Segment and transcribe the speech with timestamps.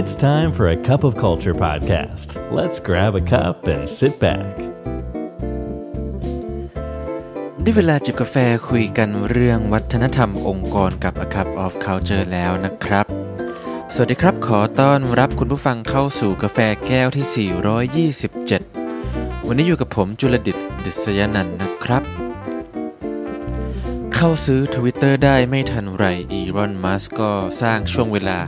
[0.00, 2.28] It's time for a cup of culture podcast.
[2.58, 4.54] Let's grab a cup and sit back.
[7.62, 8.36] ได้เวลาจิบกาแฟ
[8.68, 13.06] คุยกันเรื่องวัฒนธรรมองค์กรกับ A Cup of Culture แล้วนะครับ
[13.94, 17.50] สวัสดีครับ ขอต้อนรับคุณผู้ฟังเข้าสู่กาแฟแก้วที่
[18.52, 22.02] 427 วันนี้อยู่กับผมจุลดิตดิษยนันนะครับ
[24.20, 27.30] เข้าซื้อ Twitter ได้ไม่ทันไรอีรอนมัสก็
[27.62, 28.38] สร้างช่วงเวลา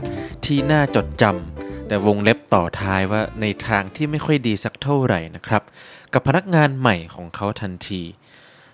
[0.45, 5.63] ที่น่าจดจำแต่วงเล็บต่อท้ายว่าในทางที่ไม่ค่อยดีสักเท่าไหร่นะครับ
[6.13, 8.01] กับพนักงานใหม่ของเขาทันที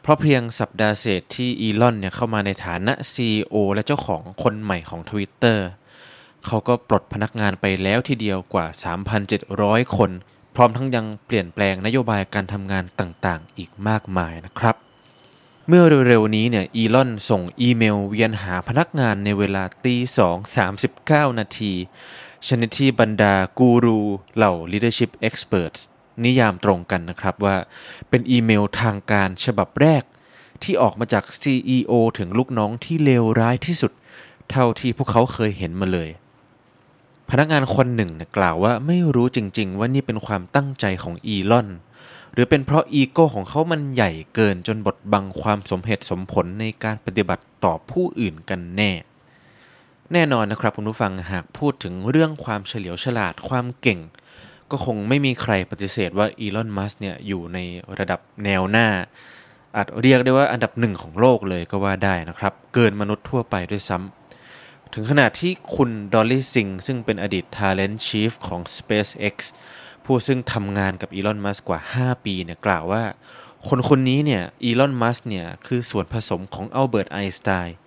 [0.01, 5.59] เพราะเพียงสัปดาห์เศษที่อีลอนเนี่ยเข้ามาในฐานะ CEO และเจ้าของคนใหม่ของ Twitter
[6.45, 8.65] เขาก็ปลดพนักงานไปแล้วทีเดียวกว่า
[9.31, 10.11] 3,700 คน
[10.55, 14.75] พร้อมทั้งยังเปลี่ยนแปลงนโยบายการทำงานต่างๆ อีกมากมายนะครับ
[15.69, 21.73] เมื่อเร็วๆนี้เนี่ยอีลอนส่งอีเมลเวียนหาพนักงานในเวลาตีสองสามสิบเก้านาที
[22.47, 23.99] ชนิดที่บรรดากูรู
[24.35, 25.79] เหล่า leadership experts
[26.23, 27.57] นิยามตรงกันนะครับว่า
[28.09, 30.03] เป็นอีเมลทางการฉบับแรก
[30.63, 33.91] ที่ออกมาจาก CEO ถึงลูกน้องที่เลวร้ายที่สุด
[34.49, 36.09] เท่าที่พวกเขาเคยเห็นมาเลย
[37.29, 41.67] พนักงานคนหนึ่งเนี่ยกล่าวว่าไม่รู้จริง ๆ ว่านี่เป็นความตั้งใจของอีลอน
[42.35, 48.91] หรือเป็นเพราะอีโก้ของเขามันใหญ่เกินจนบดบังความสมเหตุสมผลในการปฏิบัติต่อผู้อื่นกันแน่
[50.13, 53.99] แน่นอนนะครับคุณผู้ฟังหากพูดถึงเรื่องความเฉลียวฉลาดความเก่ง
[54.71, 57.57] ก็คงไม่มีใครปฏิเสธว่าอีลอนมัสเนี่ยอยู่ใน
[57.99, 58.87] ระดับแนวหน้า
[59.75, 69.35] อาจเรียกได้ว่าอันดับหนึ่งของโลกเลยก็ว่าได้นะครับ เกินมนุษย์ทั่วไปด้วยซ้ำถึงขนาดที่คุณดอลลี่ซิงซึ่งเป็นอดีต Talent Chief ของ SpaceX
[70.05, 73.03] ผู้ซึ่งทำงานกับอีลอนมัสกว่า 5 ปีเนี่ยกล่าวว่า
[73.67, 77.77] คนคนนี้เนี่ยอีลอนมัสเนี่ยคือส่วนผสมของอัลเบิร์ตไอน์สไตน์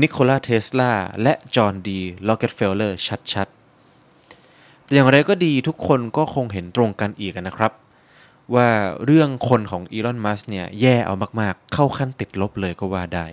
[0.00, 2.98] นิโคลาเทสลาและจอห์นดีร็อกกี้เฟลเลอร์
[3.32, 7.72] ชัดๆ แต่อย่างไรก็ดีทุกคนก็คงเห็นตรงกันอีกนะครับ
[8.54, 8.68] ว่า
[9.04, 13.26] เรื่องคนของอีลอนมัสเนี่ยแย่เอามากๆ เข้าขั้นติดลบเลยก็ว่าได้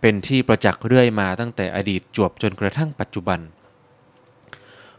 [0.00, 3.40] เป็นที่ประจักษ์เรื่อยมาตั้งแต่อดีตจวบจนกระทั่งปัจจุบัน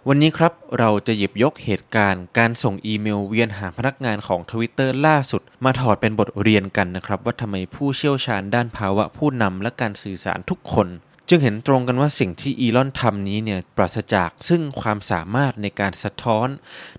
[0.08, 10.88] วันนี้ครับเราจะหยิบยกเหตุการณ์ การส่งอีเมลเวียนหาพนักงานของ Twitter ล่าสุด มาถอดเป็นบทเรียนกันนะครับ ว่าทำไมผู้เชี่ยวชาญด้านภาวะผู้นำและการสื่อสารทุกคน
[11.30, 16.48] จึงเห็นตรงกันว่าสิ่งที่อีลอนทำนี้เนี่ยปราศจากซึ่งความสามารถในการสะท้อน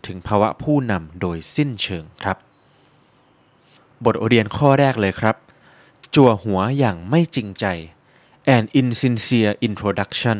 [0.06, 2.36] ถึงภาวะผู้นำโดยสิ้นเชิงครับ
[4.04, 5.36] บทเรียนข้อแรกเลยครับ
[6.14, 7.66] จั่วหัวอย่างไม่จริงใจ
[8.56, 10.38] an insincere introduction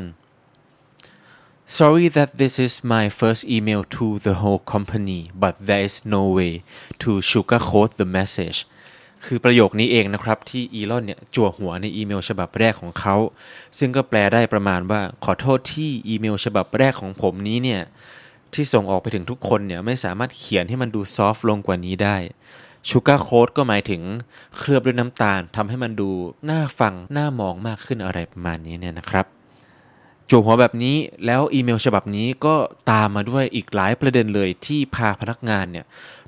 [1.78, 6.22] Sorry that this is my first email to the whole company but there is no
[6.38, 6.52] way
[7.02, 8.58] to sugarcoat the message
[9.24, 13.16] คือประโยคนี้เองนะครับ ที่อีลอนเนี่ยจั่วหัวในอีเมลฉบับแรกของเขา
[13.78, 17.82] ซึ่งก็แปลได้ประมาณว่าขอโทษที่อีเมลฉบับแรกของผมนี้เนี่ย
[18.54, 22.16] ที่ส่งออกไปถึงทุกคนเนี่ยไม่สามารถเขียนให้มันดูซอฟต์ลงกว่านี้ได้
[22.88, 24.02] ชูการ์โค้ดก็หมายถึง
[24.58, 26.10] เคลือบด้วยน้ำตาลทำให้มันดู
[26.50, 29.26] น่าฟังน่ามองมากขึ้นอะไรประมาณนี้เนี่ยนะครับ
[30.30, 30.96] จั่วหัวแบบนี้
[31.26, 32.54] แล้วอีเมลฉบับนี้ก็
[32.90, 35.86] ตามมาด้วยอีกหลายประเด็นเลยที่พาพนักงานเนี่ย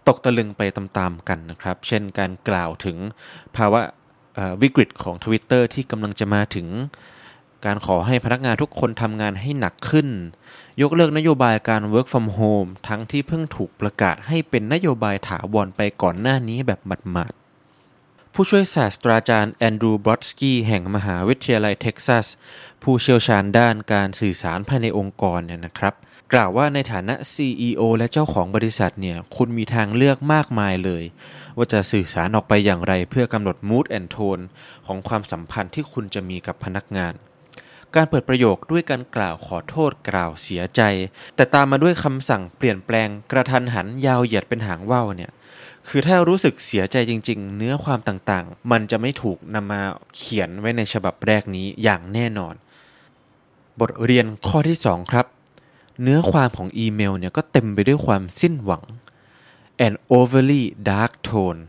[0.09, 2.97] ตกตะลึงไปตามๆกันนะครับ เช่นการกล่าวถึง
[3.57, 3.81] ภาวะ
[4.63, 6.67] วิกฤตของ Twitter ที่กำลังจะมาถึง
[7.65, 10.09] การขอให้พนักงานทุกคนทำงานให้หนักขึ้น
[10.83, 17.33] ยกเลิกนโยบายการ work from home ทั้งที่เพิ่งถูกประกาศให้เป็นนโยบายถาวรไปก่อนหน้านี้แบบหมาด
[18.37, 22.27] ผู้ช่วยศาสตราจารย์แอนดรูบรอดสกี้แห่งมหาวิทยาลัยเท็กซัส
[22.83, 25.95] ผู้เชี่ยวชาญด้านการสื่อสารภายในองค์กรเนี่ยนะครับ
[26.33, 31.05] กล่าวว่าในฐานะ CEO และเจ้าของบริษัทเนี่ยคุณมีทางเลือกมากมายเลย
[31.57, 34.43] ว่าจะสื่อสารออกไปอย่างไรเพื่อกำหนด mood and tone
[34.87, 37.13] ของความสัมพันธ์ที่คุณจะมีกับพนักงาน
[37.95, 40.83] การเปิดประโยคด้วยการกล่าวขอโทษกล่าวเสียใจ
[41.37, 45.31] แต่ตามมาด้วยคำสั่งเปลี่ยนแปลงกระทันหันยาวเหยียดเป็นหางว่าวเนี่ย
[45.89, 49.83] คือถ้ารู้สึกเสียใจจริง ๆ เนื้อความต่างๆ มันจะไม่ถูกนำมา
[50.17, 52.55] เขียนไว้ในฉบับแรกนี้อย่างแน่นอน
[53.81, 55.27] บทเรียนข้อที่ 2 ครับ
[56.03, 58.83] เนื้อความของอีเมลเนี่ยก็เต็มไปด้วยความสิ้นหวัง
[59.87, 61.61] an overly dark tone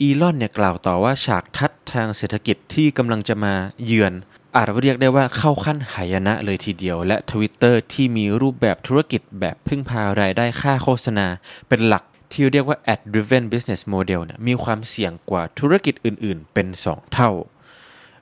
[0.00, 4.12] อีลอนเนี่ยกล่าวต่อว่าฉากทัดทางเศรษฐกิจที่กำลังจะมาเยือน
[4.56, 11.26] อาจเรียกได้ว่าเข้าขั้นหายนะเลยทีเดียว และ Twitter ที่มีรูปแบบธุรกิจแบบพึ่งพารายได้ค่าโฆษณา
[11.68, 17.30] เป็นหลัก ที่เรียกว่า ad driven business model เนี่ยมีความเสี่ยงกว่าธุรกิจอื่น ๆ เป็น 2 เท่า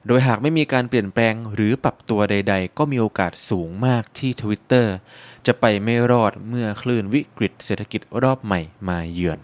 [0.06, 4.86] โดยหากไม่มีการเปลี่ยนแปลงหรือปรับตัวใด ๆ ก็มีโอกาสสูงมากที่ Twitter
[5.46, 9.38] จะไปไม่รอดเมื่อคลื่นวิกฤตเศรษฐกิจรอบใหม่มาเยือน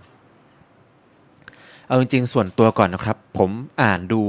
[1.87, 3.51] เอาจริง ๆ ส่วนตัวก่อนนะครับ ผม
[3.83, 4.23] อ่านดู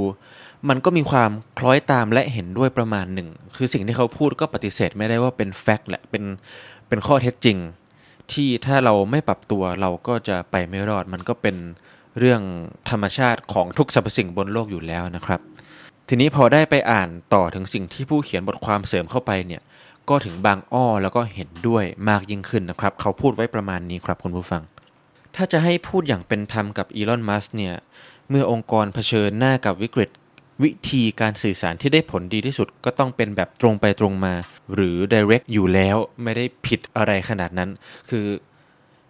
[0.68, 6.24] มันก็มีความคล้อยตามและเห็นด้วยประมาณหนึ่ง คือสิ่งที่เขาพูดก็ปฏิเสธไม่ได้ว่าเป็นแฟกต์แหละ เป็น
[6.88, 7.58] เป็นข้อเท็จจริง
[8.32, 11.56] ที่ถ้าเราไม่ปรับตัวเราก็จะไปไม่รอด มันก็เป็น
[12.18, 12.42] เรื่อง
[12.90, 15.40] ธรรมชาติของทุกสรรพสิ่งบนโลกอยู่แล้วนะครับ
[16.08, 19.62] ทีนี้พอได้ไปอ่านต่อถึงสิ่งที่ผู้เขียนบทความเสริมเข้าไปเนี่ย
[20.08, 24.62] ก็ถึงบางอ้อแล้วก็เห็นด้วยมากยิ่งขึ้นนะครับ เขาพูดไว้ประมาณนี้ครับคุณผู้ฟัง
[25.36, 27.74] ถ้าจะให้พูดอย่างเป็นธรรมกับอีลอนมัสเนี่ย
[28.30, 30.10] เมื่อองค์กรเผชิญหน้ากับวิกฤต
[30.62, 34.34] วิธีการสื่อสารที่ได้ผลดีที่สุดก็ต้องเป็นแบบตรงไปตรงมา
[34.74, 37.70] หรือ direct อยู่แล้วไม่ได้ผิดอะไรขนาดนั้น
[38.10, 38.26] คือ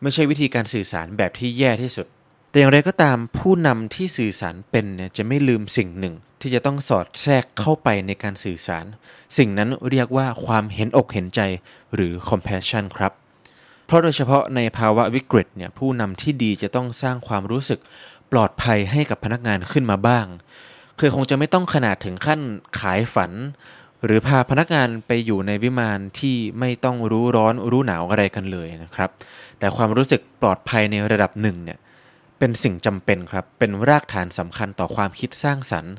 [0.03, 2.07] ไม่ใช่วิธีการสื่อสารแบบที่แย่ที่สุด
[2.51, 8.85] แต่อย่างไรก็ตามผู้นำที่สื่อสารเป็นเนี่ยจะไม่ลืมสิ่งหนึ่ง ที่จะต้องสอดแทรกเข้าไปในการสื่อสาร
[9.39, 11.41] สิ่งนั้นเรียกว่าความเห็นอกเห็นใจ
[11.95, 13.13] หรือ compassion ครับ
[13.87, 17.81] เพราะโดยเฉพาะในภาวะวิกฤตเนี่ยผู้นำที่ดีจะต้องสร้างความรู้สึก
[18.33, 20.27] ปลอดภัยให้กับพนักงานขึ้นมาบ้าง
[21.05, 22.41] คือคงจะไม่ต้องขนาดถึงขั้น
[22.81, 23.33] ขายฝัน
[24.05, 29.11] หรือพาพนักงานไปอยู่ในวิมานที่ไม่ต้องรู้ร้อนรู้หนาวอะไรกันเลยนะครับ
[29.59, 31.79] แต่ความรู้สึกปลอดภัยในระดับหนึ่งเนี่ย
[32.39, 35.95] เป็นสิ่งจำเป็นครับเป็นรากฐานสำคัญต่อความคิดสร้างสรรค์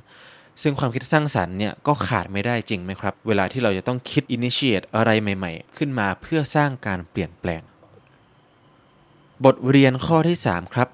[0.61, 7.61] ซึ่งความคิดสร้างสรรค์เนี่ยก็ขาดไม่ได้จริงไหมครับ เวลาที่เราจะต้องคิด initiate อะไรใหม่ๆ ขึ้นมาเพื่อสร้างการเปลี่ยนแปลง
[9.45, 10.89] บทเรียนข้อที่ 3 ครับ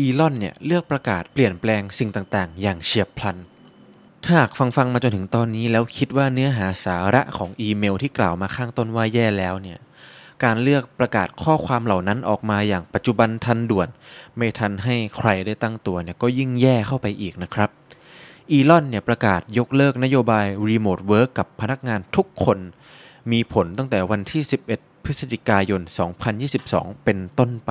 [0.00, 3.36] อีลอนเนี่ยเลือกประกาศเปลี่ยนแปลงสิ่งต่างๆ อย่างเฉียบพลัน
[4.24, 9.78] ถ้าหากฟังฟังมาจนถึงตอนนี้แล้วคิดว่าเนื้อหาสาระของอีเมลที่กล่าวมาข้างต้นว่าแย่แล้วเนี่ย
[10.44, 13.88] การเลือกประกาศข้อความเหล่านั้นออกมาอย่างปัจจุบันทันด่วน
[14.36, 17.70] ไม่ทันให้ใครได้ตั้งตัวเนี่ยก็ยิ่งแย่เข้าไปอีกนะครับ
[18.50, 22.58] อีลอนเนี่ยประกาศยกเลิกนโยบาย remote work กับพนักงานทุกคน
[23.32, 24.42] มีผลตั้งแต่วันที่
[24.74, 25.80] 11 พฤศจิกายน
[26.42, 27.70] 2022 เป็นต้นไป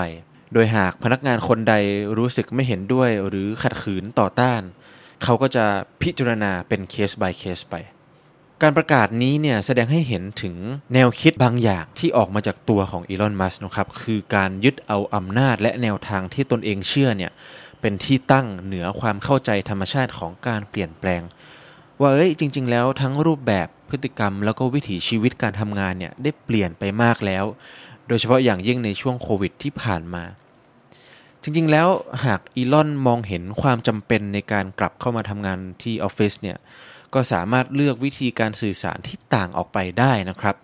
[0.54, 1.74] โดยหากพนักงานคนใด
[2.18, 4.62] รู้สึกไม่เห็นด้วยหรือขัดขืนต่อต้าน
[5.24, 5.66] เขาก็จะ
[6.02, 7.76] พิจารณาเป็นเคส by เคสไป
[8.62, 10.56] การประกาศนี้เนี่ยแสดงให้เห็นถึง
[10.94, 17.32] แนวคิดบางอย่างที่ออกมาจากตัวของอีลอน มัสนะครับ คือการยึดเอาอำนาจและแนวทางที่ตนเองเชื่อเนี่ย
[17.82, 21.22] เป็นที่ตั้งเหนือความเข้าใจธรรมชาติของการเปลี่ยนแปลง
[22.02, 27.46] ว่าเอ้ยจริง ๆ แล้วทั้งรูปแบบพฤติกรรมแล้วก็วิถีชีวิตการทำงานเนี่ยได้เปลี่ยนไปมากแล้ว
[28.10, 30.24] โดยเฉพาะอย่างยิ่งในช่วงโควิดที่ผ่านมา
[31.42, 31.88] จริงๆ แล้ว
[32.26, 36.58] หากอีลอนมองเห็นความจำเป็นในการกลับเข้ามาทำงานที่ออฟฟิศเนี่ย
[37.14, 40.56] ก็สามารถเลือกวิธีการสื่อสารที่ต่างออกไปได้นะครับ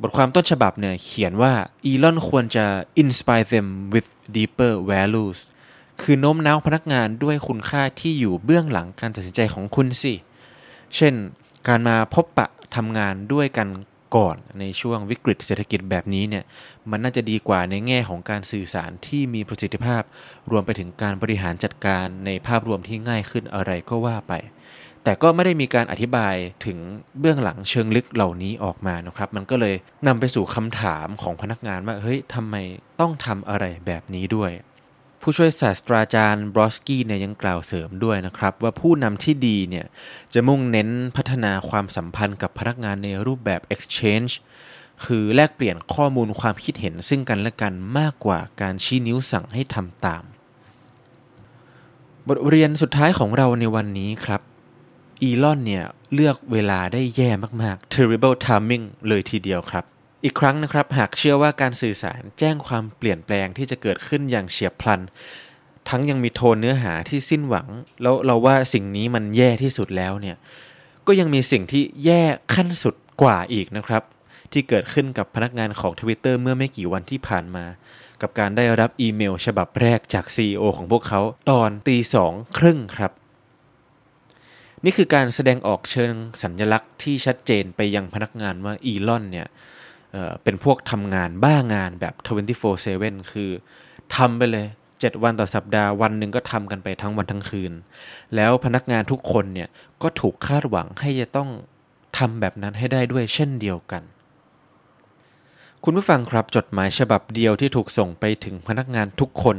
[0.00, 1.52] บทความต้นฉบับเนี่ยเขียนว่า
[1.84, 2.64] อีลอนควรจะ
[3.02, 5.38] inspire them with deeper values
[6.00, 10.14] คือโน้มน้าวพนักงานด้วยคุณค่าที่อยู่เบื้องหลังการตัดสินใจของคุณสิ
[10.96, 11.14] เช่น
[11.68, 13.68] การมาพบปะทำงานด้วยกัน
[14.16, 16.44] ก่อนในช่วงวิกฤตเศรษฐกิจแบบนี้เนี่ย
[16.90, 20.02] มันน่าจะดีกว่าในแง่ของการสื่อสารที่มีประสิทธิภาพ
[20.50, 24.34] รวมไปถึงการบริหารจัดการในภาพรวมที่ง่ายขึ้นอะไรก็ว่าไป
[25.04, 26.34] แต่ก็ไม่ได้มีการอธิบาย
[26.66, 26.78] ถึง
[27.20, 29.74] เบื้องหลังเชิงลึกเหล่านี้ออกมานะครับ มันก็เลย
[30.06, 32.54] นำไปสู่คำถามของพนักงานว่าเฮ้ยทำไม
[33.00, 34.50] ต้องทำอะไรแบบนี้ด้วย
[35.20, 39.86] ผู้ช่วยศาสตราจารย์บรอสกี้เนี่ยยังกล่าวเสริมด้วยนะครับ ว่าผู้นำที่ดีเนี่ย
[40.34, 44.32] จะมุ่งเน้นพัฒนาความสัมพันธ์กับพนักงานในรูปแบบ exchange
[45.04, 50.22] คือแลกเปลี่ยนข้อมูลความคิดเห็นซึ่งกันและกันมากกว่าการชี้นิ้วสั่งให้ทำตาม
[52.28, 54.40] บทเรียนสุดท้ายของเราในวันนี้ครับ
[55.22, 57.30] อีลอนเนี่ยเลือกเวลาได้แย่
[57.62, 59.84] มากๆ terrible timing เลยทีเดียวครับ
[60.24, 65.00] อีกครั้งนะครับหากเชื่อว่าการสื่อสารแจ้งความเปลี่ยนแปลงที่จะเกิดขึ้นอย่างเฉียบพลัน
[65.88, 67.66] ทั้งยังมีโทนเนื้อหาที่สิ้นหวัง
[68.02, 70.36] แล้วเราว่าสิ่งนี้มันแย่ที่สุดแล้วเนี่ย
[71.06, 72.22] ก็ยังมีสิ่งที่แย่
[72.54, 74.02] ขั้นสุดกว่าอีกนะครับ
[74.52, 77.64] ที่เกิดขึ้นกับพนักงานของ Twitter เมื่อไม่กี่วันที่ผ่านมา
[78.22, 83.12] กับการได้รับอีเมลฉบับแรกจาก CEO ของพวกเขาตอนตีสองครึ่งครับ
[84.84, 89.46] นี่คือการแสดงออกเชิงสัญญลักษณ์ที่ชัดเจนไปยังพนักงานว่าอีลอนเนี่ย
[90.42, 92.14] เป็นพวกทำงานบ้างานแบบ
[92.72, 93.50] 24/7 คือ
[94.16, 97.72] ทำไปเลย 7 วันต่อสัปดาห์วันหนึ่งก็ทำกันไปทั้งวันทั้งคืน
[98.36, 99.68] แล้วพนักงานทุกคนเนี่ย
[100.02, 101.50] ก็ถูกคาดหวังให้จะต้อง
[102.18, 104.02] ทำแบบนั้นให้ได้ด้วยเช่นเดียวกัน
[105.84, 109.56] คุณผู้ฟังครับจดหมายฉบับเดียวที่ถูกส่งไปถึงพนักงานทุกคน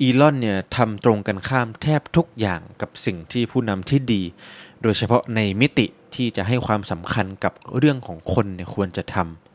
[0.00, 4.22] อีลอนเนี่ยทำตรงกันข้ามแทบทุกอย่างกับสิ่งที่ผู้นำที่ดี
[4.82, 9.53] โดยเฉพาะในมิติที่จะให้ความสำคัญกับเรื่องของคนเนี่ยควรจะทำ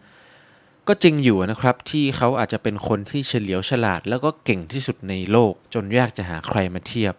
[0.91, 7.13] ก็จริงอยู่นะครับที่เขาอาจจะเป็นคนที่เฉลียวฉลาด แล้วก็เก่งที่สุดในโลก จนยากจะหาใครมาเทียบ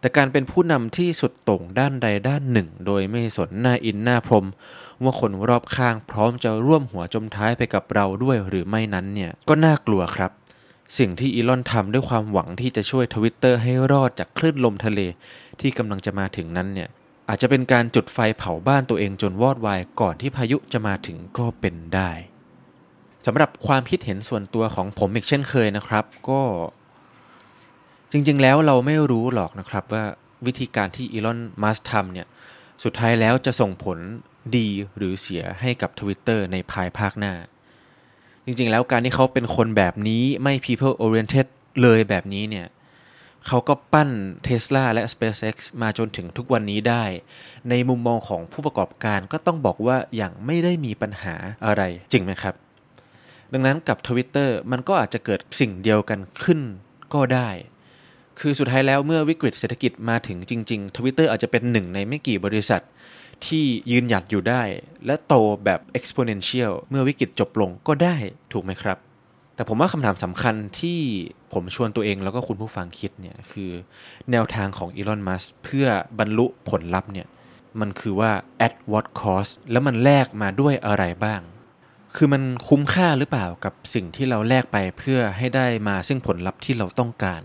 [0.00, 4.46] แต่การเป็นผู้นำที่สุดโต่งด้านใดด้านหนึ่ง โดยไม่สนหน้าอินหน้าพรม
[5.02, 10.30] ว่าคนรอบข้างพร้อมจะร่วมหัวจมท้ายไปกับเราด้วยหรือไม่นั้นเนี่ยก็น่ากลัวครับ
[10.98, 15.00] สิ่งที่อีลอนทำด้วยความหวังที่จะช่วยทวิตเตอร์ให้รอดจากคลื่นลมทะเล
[15.60, 16.88] ที่กำลังจะมาถึงนั้นเนี่ย
[17.28, 22.12] อาจจะเป็นการจุดไฟเผาบ้านตัวเองจนวอดวายก่อนที่พายุจะมาถึงก็เป็นได้
[23.26, 26.40] สำหรับความคิดเห็นส่วนตัวของผมอีกเช่นเคยนะครับ ก็
[28.12, 30.04] จริง ๆ แล้วเราไม่รู้หรอกนะครับว่า
[30.46, 32.26] วิธีการที่อีลอนมัสทำเนี่ย
[32.84, 33.98] สุดท้ายแล้วจะส่งผล
[34.56, 37.34] ดีหรือเสียให้กับ Twitter ในภายภาคหน้า
[38.44, 41.46] จริง ๆ แล้วการที่เขาเป็นคนแบบนี้ไม่ people oriented
[41.82, 42.66] เลยแบบนี้เนี่ย
[43.46, 44.10] เขาก็ปั้น
[44.46, 47.04] Tesla และ SpaceX มาจนถึงทุกวันนี้ได้
[47.70, 51.34] ในมุมมองของผู้ประกอบการก็ต้องบอกว่าอย่างไม่ได้มีปัญหา
[51.66, 52.54] อะไรจริงไหมครับ
[53.52, 56.60] ดังนั้นกับ Twitter มันก็อาจจะเกิดสิ่งเดียวกันขึ้น
[57.14, 57.50] ก็ได้
[58.40, 62.82] คือสุดท้ายแล้วเมื่อวิกฤตเศรษฐกิจมาถึงจริง ๆ Twitter อาจจะเป็นหนึ่งในไม่กี่บริษัท
[63.46, 64.62] ที่ยืนหยัดอยู่ได้
[65.06, 65.34] และโต
[65.64, 68.16] แบบ exponential เมื่อวิกฤตจบลงก็ได้
[68.52, 68.98] ถูกไหมครับ
[69.54, 70.98] แต่ผมว่าคำถามสำคัญที่
[71.52, 73.70] ผมชวนตัวเองแล้วก็คุณผู้ฟังคิดเนี่ยคือ
[74.30, 75.86] แนวทางของอีลอน มัสเพื่อ
[76.18, 77.26] บรรลุผลลัพธ์เนี่ย
[77.80, 78.30] มันคือว่า
[78.66, 81.40] at what cost แล้วมันแลกมาด้วยอะไรบ้าง
[82.14, 87.42] คือมันคุ้มค่าหรือเปล่ากับสิ่งที่เราแลกไปเพื่อให้ได้มาซึ่งผลลัพธ์ที่เราต้องการ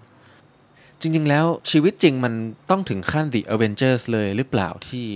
[0.99, 2.33] จริง ๆ แล้วชีวิตจริงมัน
[2.69, 5.07] ต้องถึงขั้น The Avengers เลยหรือเปล่าที่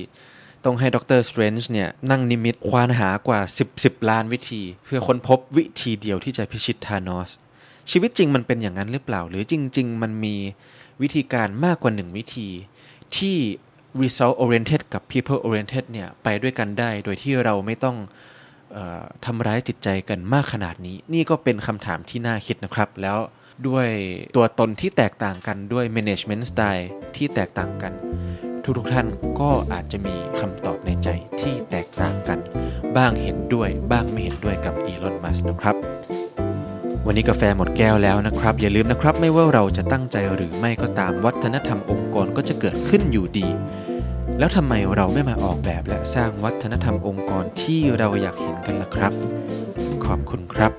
[0.65, 7.29] ต้องให้ Doctor Strange เนี่ยนั่งนิมิตควานหากว่า 10 10 ล้านวิธี เพื่อค้นพบวิธีเดียวที่จะพิชิตธานอส
[7.91, 10.35] ชีวิตจริงมันเป็นอย่างนั้นหรือเปล่า หรือจริง ๆ มันมี
[11.01, 12.49] วิธีการมากกว่าหนึ่งวิธี
[13.17, 13.37] ที่
[14.01, 17.97] result oriented กับ people oriented เนี่ยไปด้วยกันได้ โดยที่เราไม่ต้อง
[19.25, 23.17] ทำร้ายจิตใจกันมากขนาดนี้ นี่ก็เป็นคำถามที่น่าคิดนะครับ แล้ว
[23.67, 23.87] ด้วย
[24.35, 27.93] ตัวตนที่แตกต่างกันด้วย management style ที่แตกต่างกัน
[28.77, 29.07] ทุกๆท่าน
[29.39, 31.09] ก็อาจจะมีคำตอบในใจ
[31.41, 32.39] ที่แตกต่างกัน
[32.97, 35.75] บ้างเห็นด้วยบ้างไม่เห็นด้วยกับอีลอนมัสนะครับ
[37.05, 43.47] วันนี้กาแฟหมดแก้วแล้วนะครับ อย่าลืมนะครับ ไม่ว่าเราจะตั้งใจหรือไม่ก็ตามวัฒนธรรมองค์กรก็จะเกิดขึ้นอยู่ดี
[44.39, 49.13] แล้วทำไมเราไม่มาออกแบบและสร้างวัฒนธรรมองค์กรที่เราอยากเห็นกันล่ะครับ
[50.05, 50.71] ขอบคุณครับ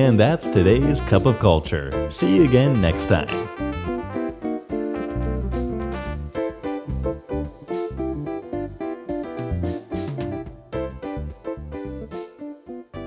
[0.00, 1.86] And that's today's Cup of Culture.
[2.08, 3.28] See you again next time.